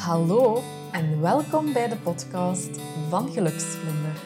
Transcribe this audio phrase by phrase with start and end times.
[0.00, 2.68] Hallo en welkom bij de podcast
[3.08, 4.22] van Geluksvlinder.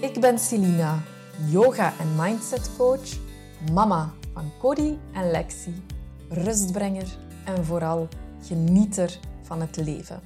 [0.00, 1.02] Ik ben Celina,
[1.50, 3.18] yoga- en mindset coach,
[3.72, 5.82] mama van Cody en Lexi,
[6.28, 8.08] rustbrenger en vooral
[8.42, 10.20] genieter van het leven.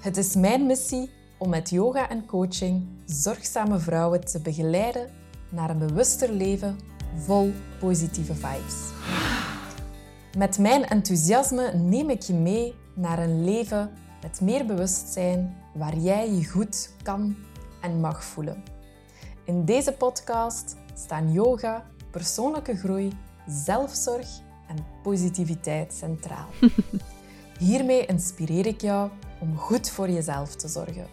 [0.00, 5.10] Het is mijn missie om met yoga en coaching zorgzame vrouwen te begeleiden
[5.48, 6.78] naar een bewuster leven
[7.16, 8.90] vol positieve vibes.
[10.38, 13.90] Met mijn enthousiasme neem ik je mee naar een leven
[14.22, 17.36] met meer bewustzijn waar jij je goed kan
[17.80, 18.62] en mag voelen.
[19.44, 23.12] In deze podcast staan yoga, persoonlijke groei,
[23.46, 24.28] zelfzorg
[24.68, 26.48] en positiviteit centraal.
[27.58, 31.06] Hiermee inspireer ik jou om goed voor jezelf te zorgen,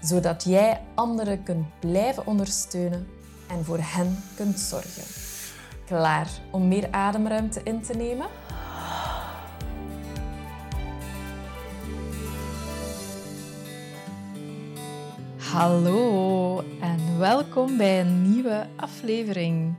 [0.00, 3.06] zodat jij anderen kunt blijven ondersteunen
[3.48, 5.02] en voor hen kunt zorgen.
[5.86, 8.26] Klaar om meer ademruimte in te nemen?
[15.58, 19.76] Hallo en welkom bij een nieuwe aflevering.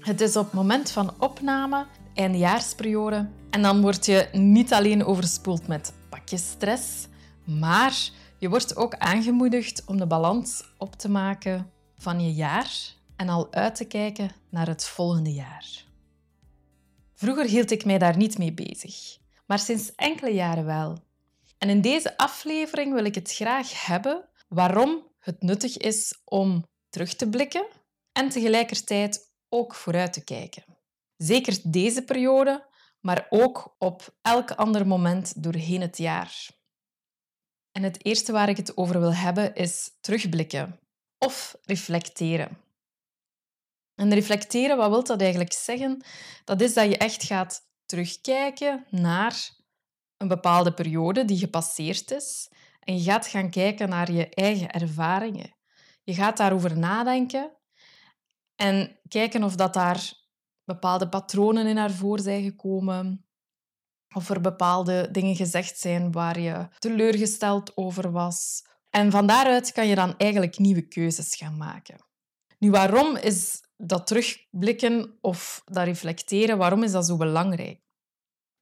[0.00, 5.94] Het is op moment van opname, eindejaarsperiode, en dan word je niet alleen overspoeld met
[6.08, 7.06] pakjes stress,
[7.44, 12.70] maar je wordt ook aangemoedigd om de balans op te maken van je jaar
[13.16, 15.84] en al uit te kijken naar het volgende jaar.
[17.14, 20.98] Vroeger hield ik mij daar niet mee bezig, maar sinds enkele jaren wel.
[21.58, 27.14] En in deze aflevering wil ik het graag hebben waarom het nuttig is om terug
[27.14, 27.66] te blikken
[28.12, 30.64] en tegelijkertijd ook vooruit te kijken.
[31.16, 32.68] Zeker deze periode,
[33.00, 36.50] maar ook op elk ander moment doorheen het jaar.
[37.72, 40.80] En het eerste waar ik het over wil hebben is terugblikken
[41.18, 42.58] of reflecteren.
[43.94, 46.04] En reflecteren, wat wil dat eigenlijk zeggen?
[46.44, 49.50] Dat is dat je echt gaat terugkijken naar
[50.16, 52.48] een bepaalde periode die gepasseerd is
[52.84, 55.56] en je gaat gaan kijken naar je eigen ervaringen.
[56.02, 57.56] Je gaat daarover nadenken
[58.56, 60.12] en kijken of dat daar
[60.64, 63.26] bepaalde patronen in naar voren zijn gekomen.
[64.14, 68.62] Of er bepaalde dingen gezegd zijn waar je teleurgesteld over was.
[68.90, 72.06] En van daaruit kan je dan eigenlijk nieuwe keuzes gaan maken.
[72.58, 77.80] Nu, waarom is dat terugblikken of dat reflecteren, waarom is dat zo belangrijk?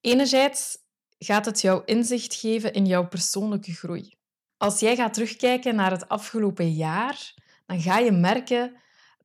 [0.01, 0.79] Enerzijds
[1.25, 4.19] gaat het jou inzicht geven in jouw persoonlijke groei.
[4.57, 7.35] Als jij gaat terugkijken naar het afgelopen jaar,
[7.67, 8.77] dan ga je merken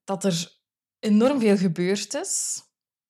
[0.03, 0.51] dat er
[0.99, 2.63] enorm veel gebeurd is,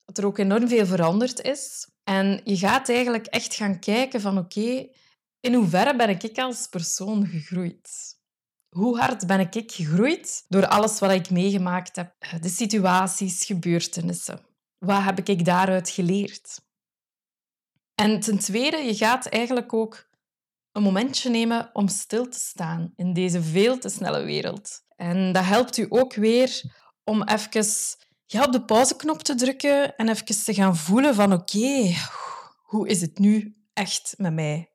[0.06, 1.90] dat er ook enorm veel veranderd is.
[2.04, 4.88] En je gaat eigenlijk echt gaan kijken van oké,
[5.40, 8.14] in hoeverre ben ik als persoon gegroeid?
[8.70, 12.16] Hoe hard ben ik gegroeid door alles wat ik meegemaakt heb?
[12.42, 14.40] De situaties, gebeurtenissen.
[14.78, 16.65] Wat heb ik daaruit geleerd?
[17.96, 20.10] En ten tweede, je gaat eigenlijk ook
[20.72, 24.84] een momentje nemen om stil te staan in deze veel te snelle wereld.
[24.96, 26.62] En dat helpt u ook weer
[27.04, 27.66] om even
[28.26, 31.94] ja, op de pauzeknop te drukken en even te gaan voelen van oké,
[32.64, 34.72] hoe is het nu echt met mij?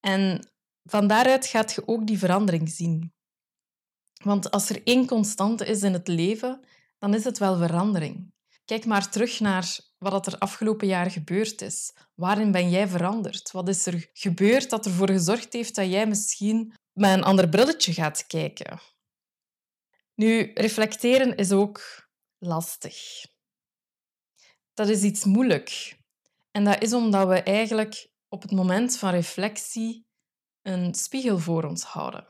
[0.00, 0.52] En
[0.84, 3.14] van daaruit gaat je ook die verandering zien.
[4.24, 6.60] Want als er één constante is in het leven,
[6.98, 8.32] dan is het wel verandering.
[8.64, 9.78] Kijk maar terug naar
[10.10, 11.92] wat er afgelopen jaar gebeurd is.
[12.14, 13.50] Waarin ben jij veranderd?
[13.50, 17.92] Wat is er gebeurd dat ervoor gezorgd heeft dat jij misschien met een ander brilletje
[17.92, 18.80] gaat kijken?
[20.14, 22.08] Nu, reflecteren is ook
[22.38, 22.96] lastig.
[24.74, 25.96] Dat is iets moeilijk.
[26.50, 30.06] En dat is omdat we eigenlijk op het moment van reflectie
[30.62, 32.26] een spiegel voor ons houden.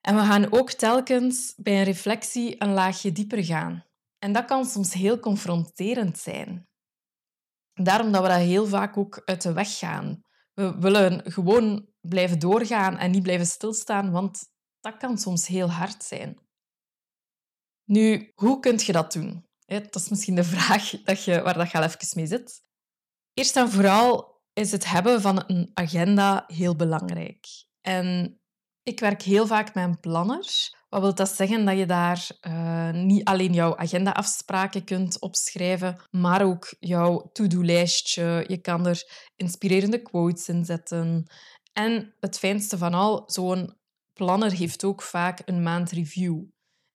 [0.00, 3.84] En we gaan ook telkens bij een reflectie een laagje dieper gaan.
[4.18, 6.69] En dat kan soms heel confronterend zijn.
[7.74, 10.22] Daarom dat we dat heel vaak ook uit de weg gaan.
[10.54, 14.48] We willen gewoon blijven doorgaan en niet blijven stilstaan, want
[14.80, 16.38] dat kan soms heel hard zijn.
[17.84, 19.48] Nu, hoe kun je dat doen?
[19.66, 22.62] Dat is misschien de vraag dat je, waar dat je al even mee zit.
[23.34, 27.46] Eerst en vooral is het hebben van een agenda heel belangrijk.
[27.80, 28.40] En
[28.82, 30.46] ik werk heel vaak met een planner.
[30.90, 31.64] Wat wil dat zeggen?
[31.64, 38.44] Dat je daar uh, niet alleen jouw agenda-afspraken kunt opschrijven, maar ook jouw to-do-lijstje.
[38.46, 39.02] Je kan er
[39.36, 41.30] inspirerende quotes in zetten.
[41.72, 43.78] En het fijnste van al, zo'n
[44.12, 46.42] planner heeft ook vaak een maand review.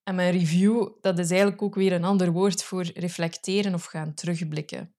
[0.03, 4.13] En mijn review, dat is eigenlijk ook weer een ander woord voor reflecteren of gaan
[4.13, 4.95] terugblikken.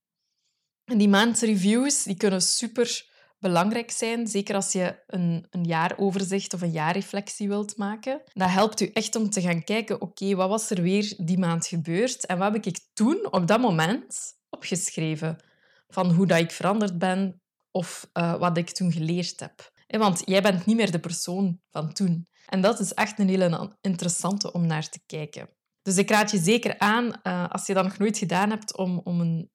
[0.85, 3.15] En die maandreviews die kunnen super
[3.47, 8.23] belangrijk zijn, zeker als je een, een jaaroverzicht of een jaarreflectie wilt maken.
[8.33, 11.67] Dat helpt u echt om te gaan kijken, oké, wat was er weer die maand
[11.67, 15.37] gebeurd en wat heb ik toen op dat moment opgeschreven?
[15.89, 17.41] Van hoe dat ik veranderd ben,
[17.71, 19.73] of uh, wat ik toen geleerd heb.
[19.87, 22.29] Want jij bent niet meer de persoon van toen.
[22.47, 25.49] En dat is echt een hele interessante om naar te kijken.
[25.83, 29.01] Dus ik raad je zeker aan, uh, als je dat nog nooit gedaan hebt, om,
[29.05, 29.51] om een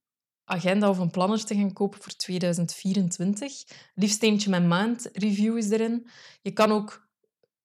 [0.46, 3.64] agenda of een planner te gaan kopen voor 2024.
[3.94, 6.08] Liefst eentje met maandreviews erin.
[6.42, 7.10] Je kan ook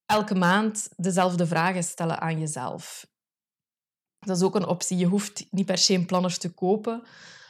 [0.07, 3.07] elke maand dezelfde vragen stellen aan jezelf.
[4.19, 4.97] Dat is ook een optie.
[4.97, 7.03] Je hoeft niet per se een planner te kopen.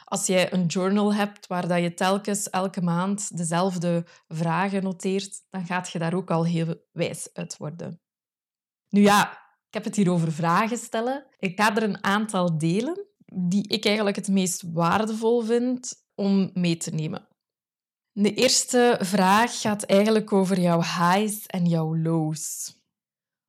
[0.03, 5.65] Als jij een journal hebt waar dat je telkens elke maand dezelfde vragen noteert, dan
[5.65, 8.01] gaat je daar ook al heel wijs uit worden.
[8.89, 9.31] Nu ja,
[9.67, 11.25] ik heb het hier over vragen stellen.
[11.37, 16.77] Ik ga er een aantal delen die ik eigenlijk het meest waardevol vind om mee
[16.77, 17.27] te nemen.
[18.11, 22.75] De eerste vraag gaat eigenlijk over jouw highs en jouw lows.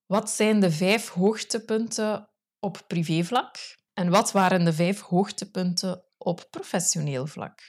[0.07, 3.57] Wat zijn de vijf hoogtepunten op privévlak?
[3.93, 7.61] En wat waren de vijf hoogtepunten op professioneel vlak?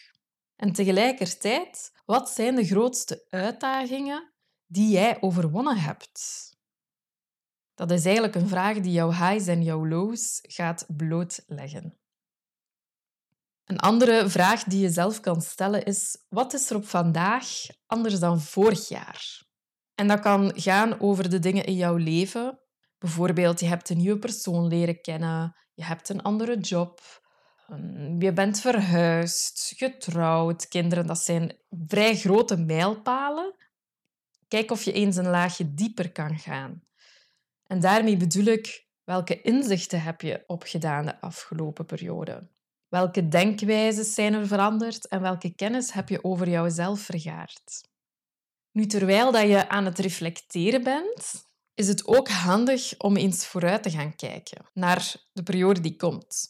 [0.55, 4.33] En tegelijkertijd, wat zijn de grootste uitdagingen
[4.65, 6.47] die jij overwonnen hebt?
[7.73, 11.98] Dat is eigenlijk een vraag die jouw highs en jouw lows gaat blootleggen.
[13.69, 17.47] Een andere vraag die je zelf kan stellen is: wat is er op vandaag
[17.85, 19.41] anders dan vorig jaar?
[19.95, 22.59] En dat kan gaan over de dingen in jouw leven.
[22.97, 27.01] Bijvoorbeeld, je hebt een nieuwe persoon leren kennen, je hebt een andere job,
[28.19, 31.07] je bent verhuisd, getrouwd, kinderen.
[31.07, 33.55] Dat zijn vrij grote mijlpalen.
[34.47, 36.83] Kijk of je eens een laagje dieper kan gaan.
[37.65, 42.49] En daarmee bedoel ik, welke inzichten heb je opgedaan de afgelopen periode?
[42.89, 47.87] Welke denkwijzes zijn er veranderd en welke kennis heb je over jouzelf vergaard?
[48.71, 53.83] Nu, terwijl dat je aan het reflecteren bent, is het ook handig om eens vooruit
[53.83, 56.47] te gaan kijken naar de periode die komt.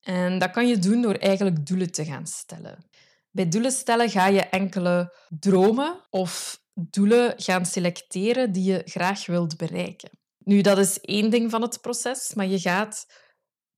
[0.00, 2.88] En dat kan je doen door eigenlijk doelen te gaan stellen.
[3.30, 9.56] Bij doelen stellen ga je enkele dromen of doelen gaan selecteren die je graag wilt
[9.56, 10.10] bereiken.
[10.38, 13.06] Nu, dat is één ding van het proces, maar je gaat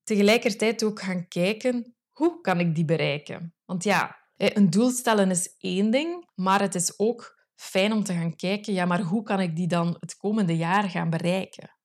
[0.03, 3.55] tegelijkertijd ook gaan kijken hoe kan ik die bereiken.
[3.65, 8.13] Want ja, een doel stellen is één ding, maar het is ook fijn om te
[8.13, 11.77] gaan kijken, ja, maar hoe kan ik die dan het komende jaar gaan bereiken?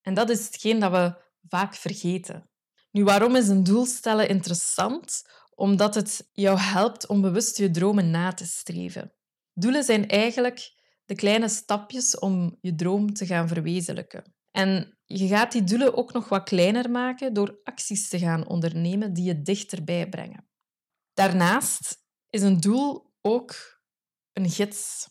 [0.00, 2.50] En dat is hetgeen dat we vaak vergeten.
[2.90, 5.22] Nu, waarom is een doel stellen interessant?
[5.54, 9.14] Omdat het jou helpt om bewust je dromen na te streven.
[9.52, 10.72] Doelen zijn eigenlijk
[11.04, 14.34] de kleine stapjes om je droom te gaan verwezenlijken.
[14.50, 19.12] En je gaat die doelen ook nog wat kleiner maken door acties te gaan ondernemen
[19.12, 20.48] die je dichterbij brengen.
[21.12, 23.80] Daarnaast is een doel ook
[24.32, 25.08] een gids.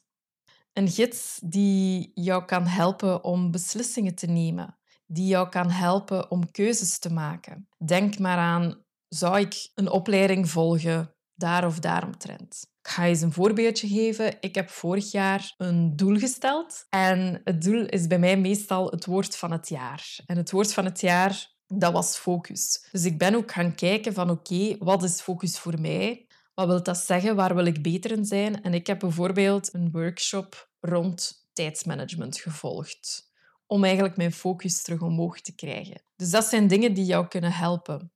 [0.73, 6.51] Een gids die jou kan helpen om beslissingen te nemen, die jou kan helpen om
[6.51, 7.67] keuzes te maken.
[7.85, 12.67] Denk maar aan, zou ik een opleiding volgen daar of daaromtrent?
[12.81, 14.37] Ik ga eens een voorbeeldje geven.
[14.39, 16.85] Ik heb vorig jaar een doel gesteld.
[16.89, 20.19] En het doel is bij mij meestal het woord van het jaar.
[20.25, 22.87] En het woord van het jaar, dat was focus.
[22.91, 26.27] Dus ik ben ook gaan kijken van oké, wat is focus voor mij?
[26.53, 27.35] Wat wil dat zeggen?
[27.35, 28.63] Waar wil ik beter in zijn?
[28.63, 33.31] En ik heb bijvoorbeeld een workshop rond tijdsmanagement gevolgd.
[33.65, 36.01] Om eigenlijk mijn focus terug omhoog te krijgen.
[36.15, 38.11] Dus dat zijn dingen die jou kunnen helpen.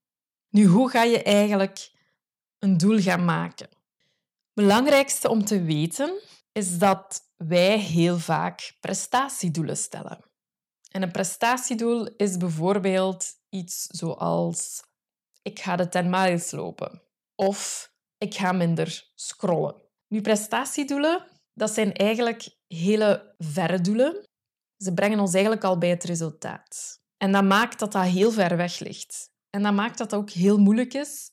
[0.49, 1.91] Nu, hoe ga je eigenlijk
[2.61, 3.69] een doel gaan maken?
[4.53, 6.21] belangrijkste om te weten
[6.51, 10.19] is dat wij heel vaak prestatiedoelen stellen.
[10.91, 14.83] En een prestatiedoel is bijvoorbeeld iets zoals
[15.41, 17.01] ik ga de 10 miles lopen
[17.35, 19.75] of ik ga minder scrollen.
[20.07, 24.23] Nu, prestatiedoelen, dat zijn eigenlijk hele verre doelen.
[24.77, 26.99] Ze brengen ons eigenlijk al bij het resultaat.
[27.17, 29.29] En dat maakt dat dat heel ver weg ligt.
[29.49, 31.30] En dat maakt dat het ook heel moeilijk is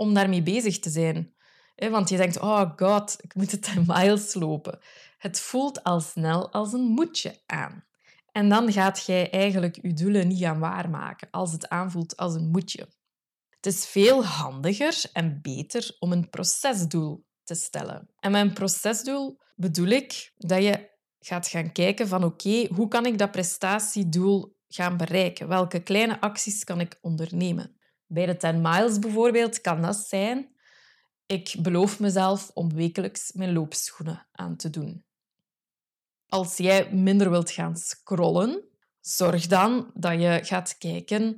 [0.00, 1.34] om daarmee bezig te zijn.
[1.76, 4.78] Want je denkt, oh god, ik moet het 10 miles lopen.
[5.18, 7.84] Het voelt al snel als een moetje aan.
[8.32, 12.50] En dan gaat jij eigenlijk je doelen niet gaan waarmaken als het aanvoelt als een
[12.50, 12.88] moetje.
[13.50, 18.08] Het is veel handiger en beter om een procesdoel te stellen.
[18.18, 23.06] En met een procesdoel bedoel ik dat je gaat gaan kijken van oké, hoe kan
[23.06, 25.48] ik dat prestatiedoel gaan bereiken?
[25.48, 27.79] Welke kleine acties kan ik ondernemen?
[28.12, 30.48] Bij de 10 miles bijvoorbeeld kan dat zijn
[31.30, 35.04] ik beloof mezelf om wekelijks mijn loopschoenen aan te doen.
[36.28, 38.64] Als jij minder wilt gaan scrollen,
[39.00, 41.36] zorg dan dat je gaat kijken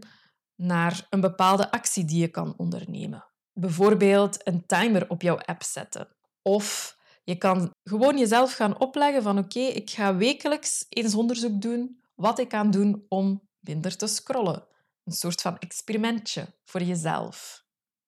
[0.55, 3.25] naar een bepaalde actie die je kan ondernemen.
[3.53, 6.09] Bijvoorbeeld een timer op jouw app zetten.
[6.43, 12.03] Of je kan gewoon jezelf gaan opleggen van oké, ik ga wekelijks eens onderzoek doen
[12.15, 14.67] wat ik kan doen om minder te scrollen.
[15.05, 17.65] Een soort van experimentje voor jezelf.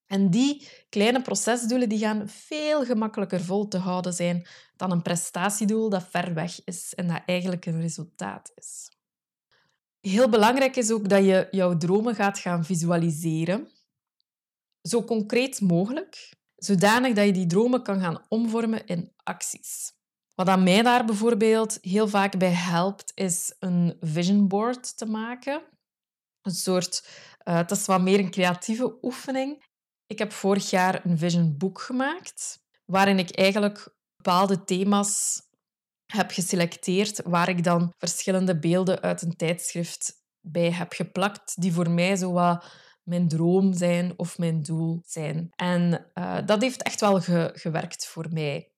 [0.06, 4.46] En die kleine procesdoelen die gaan veel gemakkelijker vol te houden zijn
[4.76, 8.90] dan een prestatiedoel dat ver weg is en dat eigenlijk een resultaat is.
[10.00, 13.68] Heel belangrijk is ook dat je jouw dromen gaat gaan visualiseren.
[14.82, 19.92] Zo concreet mogelijk, zodanig dat je die dromen kan gaan omvormen in acties.
[20.34, 25.62] Wat aan mij daar bijvoorbeeld heel vaak bij helpt, is een vision board te maken.
[26.44, 27.08] Een soort,
[27.44, 29.64] uh, het is wat meer een creatieve oefening.
[30.06, 35.42] Ik heb vorig jaar een vision boek gemaakt, waarin ik eigenlijk bepaalde thema's
[36.06, 41.90] heb geselecteerd, waar ik dan verschillende beelden uit een tijdschrift bij heb geplakt, die voor
[41.90, 42.64] mij zo wat
[43.02, 45.52] mijn droom zijn of mijn doel zijn.
[45.56, 48.72] En uh, dat heeft echt wel ge gewerkt voor mij.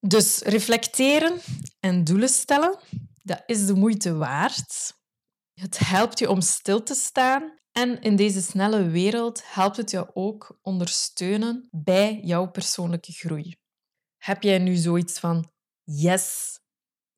[0.00, 1.40] Dus reflecteren
[1.80, 2.78] en doelen stellen,
[3.22, 5.00] dat is de moeite waard.
[5.62, 10.14] Het helpt je om stil te staan en in deze snelle wereld helpt het je
[10.14, 13.56] ook ondersteunen bij jouw persoonlijke groei.
[14.18, 15.50] Heb jij nu zoiets van,
[15.82, 16.58] yes,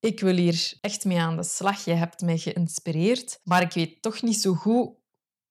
[0.01, 4.03] ik wil hier echt mee aan de slag, je hebt mij geïnspireerd, maar ik weet
[4.03, 4.91] toch niet zo goed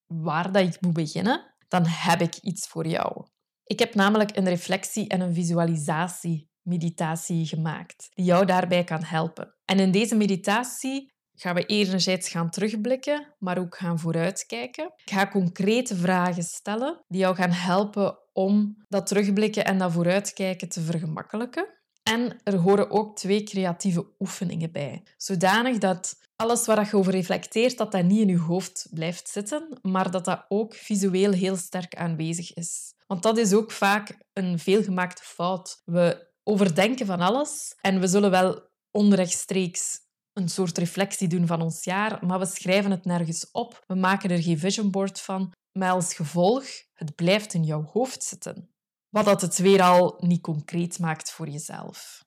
[0.07, 3.25] waar dat ik moet beginnen, dan heb ik iets voor jou.
[3.63, 9.55] Ik heb namelijk een reflectie en een visualisatie meditatie gemaakt, die jou daarbij kan helpen.
[9.65, 14.85] En in deze meditatie gaan we enerzijds gaan terugblikken, maar ook gaan vooruitkijken.
[14.85, 20.69] Ik ga concrete vragen stellen die jou gaan helpen om dat terugblikken en dat vooruitkijken
[20.69, 21.67] te vergemakkelijken.
[22.03, 27.77] En er horen ook twee creatieve oefeningen bij, zodanig dat alles waar je over reflecteert,
[27.77, 31.95] dat dat niet in je hoofd blijft zitten, maar dat dat ook visueel heel sterk
[31.95, 32.93] aanwezig is.
[33.07, 35.81] Want dat is ook vaak een veelgemaakte fout.
[35.85, 39.99] We overdenken van alles en we zullen wel onrechtstreeks
[40.33, 43.83] een soort reflectie doen van ons jaar, maar we schrijven het nergens op.
[43.87, 45.51] We maken er geen vision board van.
[45.71, 48.69] Met als gevolg, het blijft in jouw hoofd zitten.
[49.09, 52.21] Wat dat het weer al niet concreet maakt voor jezelf.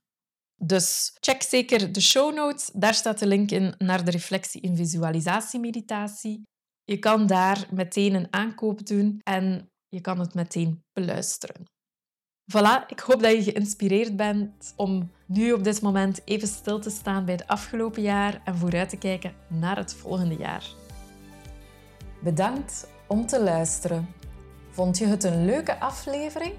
[0.62, 2.70] Dus check zeker de show notes.
[2.72, 6.42] Daar staat de link in naar de reflectie in visualisatie-meditatie.
[6.84, 11.64] Je kan daar meteen een aankoop doen en je kan het meteen beluisteren.
[12.52, 16.90] Voilà, ik hoop dat je geïnspireerd bent om nu op dit moment even stil te
[16.90, 20.64] staan bij het afgelopen jaar en vooruit te kijken naar het volgende jaar.
[22.20, 24.08] Bedankt om te luisteren.
[24.70, 26.54] Vond je het een leuke aflevering?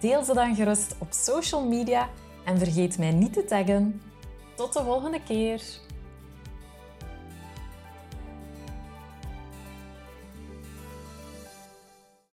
[0.00, 2.08] Deel ze dan gerust op social media
[2.44, 4.02] en vergeet mij niet te taggen.
[4.54, 5.62] Tot de volgende keer!